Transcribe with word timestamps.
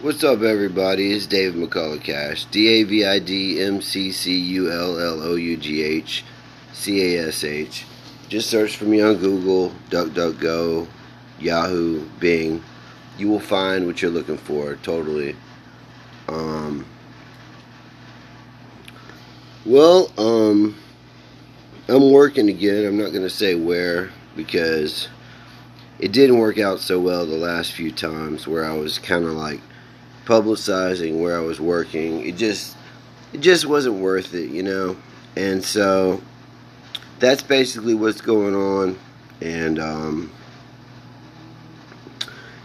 What's 0.00 0.24
up, 0.24 0.42
everybody? 0.42 1.12
It's 1.12 1.26
David 1.26 1.54
McCullough 1.54 2.02
Cash. 2.02 2.46
D 2.46 2.66
A 2.66 2.82
V 2.82 3.04
I 3.06 3.20
D 3.20 3.62
M 3.62 3.80
C 3.80 4.10
C 4.10 4.36
U 4.36 4.70
L 4.70 4.98
L 4.98 5.22
O 5.22 5.34
U 5.36 5.56
G 5.56 5.82
H 5.82 6.24
C 6.72 7.16
A 7.16 7.28
S 7.28 7.44
H. 7.44 7.86
Just 8.28 8.50
search 8.50 8.76
for 8.76 8.86
me 8.86 9.00
on 9.00 9.16
Google, 9.16 9.72
DuckDuckGo, 9.90 10.88
Yahoo, 11.38 12.04
Bing. 12.18 12.62
You 13.16 13.28
will 13.28 13.40
find 13.40 13.86
what 13.86 14.02
you're 14.02 14.10
looking 14.10 14.36
for, 14.36 14.74
totally. 14.82 15.36
Um, 16.28 16.84
well, 19.64 20.10
um, 20.18 20.76
I'm 21.88 22.10
working 22.10 22.48
again. 22.48 22.84
I'm 22.84 22.98
not 22.98 23.10
going 23.10 23.22
to 23.22 23.30
say 23.30 23.54
where 23.54 24.10
because 24.34 25.08
it 26.00 26.12
didn't 26.12 26.38
work 26.38 26.58
out 26.58 26.80
so 26.80 27.00
well 27.00 27.24
the 27.24 27.36
last 27.36 27.72
few 27.72 27.92
times 27.92 28.46
where 28.48 28.64
I 28.64 28.76
was 28.76 28.98
kind 28.98 29.24
of 29.24 29.30
like 29.30 29.60
publicizing 30.24 31.20
where 31.20 31.36
I 31.36 31.40
was 31.40 31.60
working. 31.60 32.26
It 32.26 32.36
just 32.36 32.76
it 33.32 33.40
just 33.40 33.66
wasn't 33.66 33.96
worth 33.96 34.34
it, 34.34 34.50
you 34.50 34.62
know. 34.62 34.96
And 35.36 35.64
so 35.64 36.22
that's 37.18 37.42
basically 37.42 37.94
what's 37.94 38.20
going 38.20 38.54
on 38.54 38.98
and 39.40 39.78
um 39.78 40.32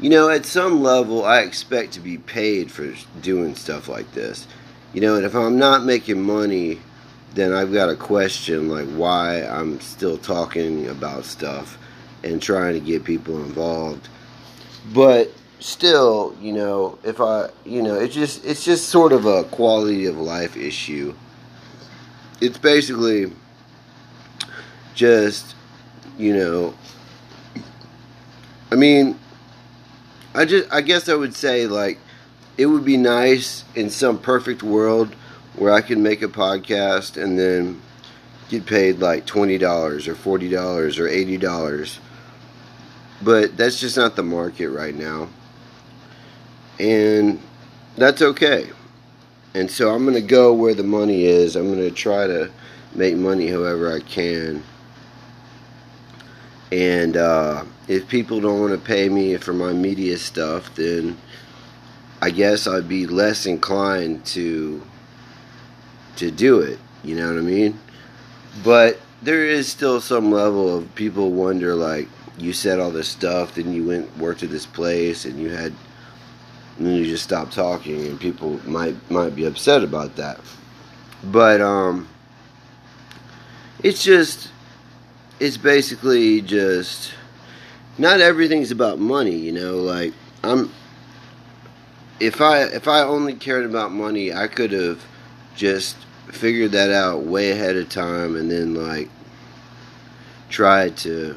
you 0.00 0.10
know, 0.10 0.28
at 0.28 0.44
some 0.44 0.82
level 0.82 1.24
I 1.24 1.40
expect 1.40 1.92
to 1.92 2.00
be 2.00 2.18
paid 2.18 2.70
for 2.70 2.92
doing 3.20 3.54
stuff 3.54 3.88
like 3.88 4.12
this. 4.12 4.46
You 4.92 5.00
know, 5.00 5.16
and 5.16 5.24
if 5.24 5.34
I'm 5.34 5.58
not 5.58 5.84
making 5.84 6.22
money, 6.22 6.80
then 7.34 7.52
I've 7.52 7.72
got 7.72 7.88
a 7.88 7.96
question 7.96 8.68
like 8.68 8.88
why 8.88 9.42
I'm 9.42 9.80
still 9.80 10.18
talking 10.18 10.88
about 10.88 11.24
stuff 11.24 11.78
and 12.22 12.42
trying 12.42 12.74
to 12.74 12.80
get 12.80 13.04
people 13.04 13.42
involved. 13.42 14.08
But 14.92 15.32
still, 15.62 16.36
you 16.40 16.52
know, 16.52 16.98
if 17.04 17.20
I, 17.20 17.50
you 17.64 17.82
know, 17.82 17.94
it's 17.94 18.14
just 18.14 18.44
it's 18.44 18.64
just 18.64 18.88
sort 18.88 19.12
of 19.12 19.26
a 19.26 19.44
quality 19.44 20.06
of 20.06 20.16
life 20.18 20.56
issue. 20.56 21.14
It's 22.40 22.58
basically 22.58 23.32
just, 24.94 25.54
you 26.18 26.34
know, 26.36 26.74
I 28.70 28.74
mean, 28.74 29.18
I 30.34 30.44
just 30.44 30.72
I 30.72 30.80
guess 30.80 31.08
I 31.08 31.14
would 31.14 31.34
say 31.34 31.66
like 31.66 31.98
it 32.58 32.66
would 32.66 32.84
be 32.84 32.96
nice 32.96 33.64
in 33.74 33.90
some 33.90 34.18
perfect 34.18 34.62
world 34.62 35.14
where 35.56 35.72
I 35.72 35.80
could 35.80 35.98
make 35.98 36.22
a 36.22 36.28
podcast 36.28 37.22
and 37.22 37.38
then 37.38 37.80
get 38.48 38.66
paid 38.66 38.98
like 38.98 39.26
$20 39.26 39.60
or 40.08 40.38
$40 40.38 40.98
or 40.98 41.08
$80 41.08 41.98
but 43.22 43.56
that's 43.56 43.80
just 43.80 43.96
not 43.96 44.16
the 44.16 44.22
market 44.22 44.68
right 44.68 44.94
now. 44.94 45.28
And 46.78 47.40
that's 47.96 48.22
okay. 48.22 48.70
And 49.54 49.70
so 49.70 49.94
I'm 49.94 50.04
going 50.04 50.14
to 50.14 50.20
go 50.20 50.52
where 50.52 50.74
the 50.74 50.82
money 50.82 51.24
is. 51.24 51.56
I'm 51.56 51.66
going 51.66 51.78
to 51.78 51.90
try 51.90 52.26
to 52.26 52.50
make 52.94 53.16
money 53.16 53.48
however 53.48 53.92
I 53.92 54.00
can. 54.00 54.62
And 56.70 57.16
uh, 57.18 57.64
if 57.86 58.08
people 58.08 58.40
don't 58.40 58.60
want 58.60 58.72
to 58.72 58.78
pay 58.78 59.08
me 59.08 59.36
for 59.36 59.52
my 59.52 59.72
media 59.72 60.16
stuff, 60.16 60.74
then 60.74 61.18
I 62.22 62.30
guess 62.30 62.66
I'd 62.66 62.88
be 62.88 63.06
less 63.06 63.46
inclined 63.46 64.24
to 64.26 64.82
to 66.16 66.30
do 66.30 66.60
it. 66.60 66.78
You 67.02 67.16
know 67.16 67.28
what 67.28 67.38
I 67.38 67.42
mean? 67.42 67.78
But 68.62 69.00
there 69.22 69.44
is 69.44 69.68
still 69.68 70.00
some 70.00 70.30
level 70.30 70.76
of 70.76 70.94
people 70.94 71.32
wonder 71.32 71.74
like 71.74 72.08
you 72.38 72.52
said 72.52 72.78
all 72.78 72.90
this 72.90 73.08
stuff, 73.08 73.54
then 73.54 73.72
you 73.72 73.86
went 73.86 74.16
worked 74.18 74.42
at 74.42 74.50
this 74.50 74.66
place, 74.66 75.24
and 75.24 75.38
you 75.38 75.50
had, 75.50 75.72
and 76.78 76.86
then 76.86 76.94
you 76.94 77.04
just 77.04 77.24
stop 77.24 77.50
talking, 77.50 78.06
and 78.06 78.18
people 78.18 78.60
might 78.66 78.96
might 79.10 79.36
be 79.36 79.44
upset 79.44 79.84
about 79.84 80.16
that. 80.16 80.40
But 81.24 81.60
um, 81.60 82.08
it's 83.82 84.02
just, 84.02 84.48
it's 85.38 85.56
basically 85.56 86.40
just, 86.40 87.12
not 87.98 88.20
everything's 88.20 88.70
about 88.70 88.98
money, 88.98 89.36
you 89.36 89.52
know. 89.52 89.76
Like 89.76 90.14
I'm, 90.42 90.72
if 92.18 92.40
I 92.40 92.62
if 92.62 92.88
I 92.88 93.02
only 93.02 93.34
cared 93.34 93.64
about 93.64 93.92
money, 93.92 94.32
I 94.32 94.48
could 94.48 94.72
have 94.72 95.04
just 95.54 95.96
figured 96.28 96.72
that 96.72 96.90
out 96.90 97.24
way 97.24 97.50
ahead 97.50 97.76
of 97.76 97.88
time, 97.88 98.34
and 98.36 98.50
then 98.50 98.74
like 98.74 99.10
tried 100.48 100.96
to 100.98 101.36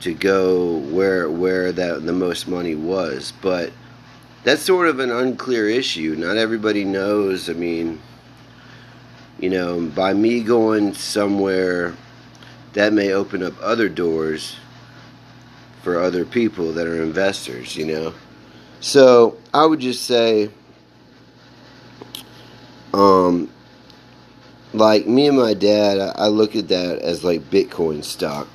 to 0.00 0.14
go 0.14 0.78
where 0.78 1.30
where 1.30 1.72
that 1.72 2.04
the 2.04 2.12
most 2.12 2.48
money 2.48 2.74
was. 2.74 3.32
But 3.40 3.72
that's 4.42 4.62
sort 4.62 4.88
of 4.88 5.00
an 5.00 5.10
unclear 5.10 5.68
issue. 5.68 6.14
Not 6.16 6.36
everybody 6.36 6.84
knows. 6.84 7.50
I 7.50 7.52
mean, 7.52 8.00
you 9.38 9.50
know, 9.50 9.80
by 9.80 10.14
me 10.14 10.42
going 10.42 10.94
somewhere, 10.94 11.94
that 12.72 12.92
may 12.92 13.12
open 13.12 13.42
up 13.42 13.54
other 13.60 13.88
doors 13.88 14.56
for 15.82 16.00
other 16.00 16.24
people 16.24 16.72
that 16.72 16.86
are 16.86 17.02
investors. 17.02 17.76
You 17.76 17.86
know, 17.86 18.14
so 18.80 19.38
I 19.52 19.66
would 19.66 19.80
just 19.80 20.04
say, 20.04 20.50
um, 22.94 23.50
like 24.72 25.06
me 25.06 25.26
and 25.26 25.36
my 25.36 25.54
dad, 25.54 26.14
I 26.16 26.28
look 26.28 26.56
at 26.56 26.68
that 26.68 26.98
as 27.00 27.24
like 27.24 27.50
Bitcoin 27.50 28.04
stock 28.04 28.48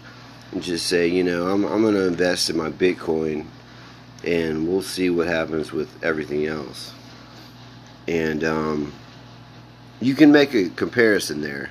and 0.51 0.63
just 0.63 0.87
say, 0.87 1.07
you 1.07 1.23
know, 1.23 1.47
I'm, 1.47 1.65
I'm 1.65 1.81
going 1.81 1.93
to 1.95 2.07
invest 2.07 2.49
in 2.49 2.57
my 2.57 2.69
Bitcoin 2.69 3.45
and 4.25 4.67
we'll 4.67 4.81
see 4.81 5.09
what 5.09 5.27
happens 5.27 5.71
with 5.71 6.03
everything 6.03 6.45
else. 6.47 6.93
And 8.07 8.43
um, 8.43 8.93
you 10.01 10.15
can 10.15 10.31
make 10.31 10.53
a 10.53 10.69
comparison 10.69 11.41
there. 11.41 11.69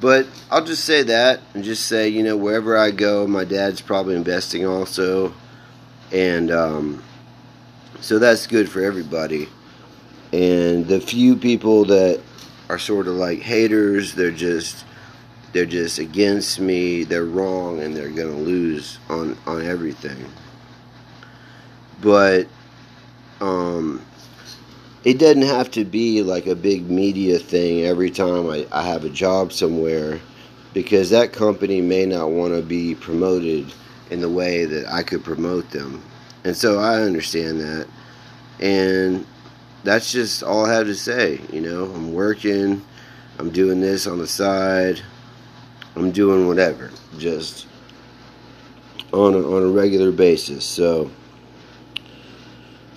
But 0.00 0.26
I'll 0.50 0.64
just 0.64 0.84
say 0.84 1.02
that 1.04 1.40
and 1.54 1.64
just 1.64 1.86
say, 1.86 2.08
you 2.08 2.22
know, 2.22 2.36
wherever 2.36 2.76
I 2.76 2.90
go, 2.92 3.26
my 3.26 3.44
dad's 3.44 3.80
probably 3.80 4.14
investing 4.14 4.64
also. 4.64 5.34
And 6.12 6.50
um, 6.50 7.02
so 8.00 8.18
that's 8.18 8.46
good 8.46 8.68
for 8.68 8.82
everybody. 8.82 9.48
And 10.32 10.86
the 10.86 11.00
few 11.00 11.36
people 11.36 11.84
that 11.86 12.20
are 12.68 12.78
sort 12.78 13.08
of 13.08 13.14
like 13.14 13.40
haters, 13.40 14.14
they're 14.14 14.30
just 14.30 14.84
they're 15.52 15.66
just 15.66 15.98
against 15.98 16.60
me, 16.60 17.04
they're 17.04 17.24
wrong, 17.24 17.80
and 17.80 17.96
they're 17.96 18.10
gonna 18.10 18.36
lose 18.36 18.98
on 19.08 19.36
on 19.46 19.64
everything. 19.64 20.26
But 22.00 22.46
um, 23.40 24.04
it 25.04 25.18
doesn't 25.18 25.42
have 25.42 25.70
to 25.72 25.84
be 25.84 26.22
like 26.22 26.46
a 26.46 26.54
big 26.54 26.90
media 26.90 27.38
thing 27.38 27.84
every 27.84 28.10
time 28.10 28.48
I, 28.48 28.66
I 28.72 28.82
have 28.82 29.04
a 29.04 29.10
job 29.10 29.52
somewhere 29.52 30.20
because 30.74 31.10
that 31.10 31.32
company 31.32 31.80
may 31.80 32.06
not 32.06 32.30
want 32.30 32.54
to 32.54 32.62
be 32.62 32.94
promoted 32.94 33.72
in 34.10 34.20
the 34.20 34.28
way 34.28 34.64
that 34.64 34.86
I 34.86 35.02
could 35.02 35.24
promote 35.24 35.70
them. 35.70 36.02
And 36.44 36.56
so 36.56 36.78
I 36.78 37.00
understand 37.00 37.60
that. 37.60 37.86
And 38.60 39.26
that's 39.84 40.12
just 40.12 40.42
all 40.42 40.66
I 40.66 40.74
have 40.74 40.86
to 40.86 40.94
say. 40.94 41.40
You 41.52 41.60
know, 41.60 41.84
I'm 41.84 42.12
working, 42.12 42.84
I'm 43.38 43.50
doing 43.50 43.80
this 43.80 44.06
on 44.06 44.18
the 44.18 44.26
side. 44.26 45.00
I'm 45.96 46.10
doing 46.10 46.46
whatever, 46.46 46.90
just 47.18 47.66
on 49.12 49.34
a, 49.34 49.38
on 49.38 49.62
a 49.62 49.68
regular 49.68 50.12
basis. 50.12 50.64
So, 50.64 51.10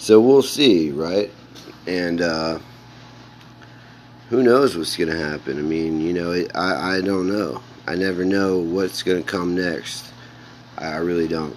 so 0.02 0.20
we'll 0.20 0.42
see, 0.42 0.90
right? 0.90 1.30
And 1.86 2.22
uh, 2.22 2.58
who 4.30 4.42
knows 4.42 4.76
what's 4.76 4.98
going 4.98 5.12
to 5.12 5.16
happen? 5.18 5.60
I 5.60 5.62
mean, 5.62 6.02
you 6.02 6.12
know, 6.12 6.32
it, 6.32 6.50
I 6.56 6.98
I 6.98 7.02
don't 7.02 7.28
know. 7.28 7.62
I 7.86 7.94
never 7.94 8.26
know 8.26 8.58
what's 8.58 9.04
going 9.04 9.22
to 9.22 9.30
come 9.30 9.54
next. 9.54 10.12
I 10.76 10.96
really 10.98 11.28
don't. 11.28 11.56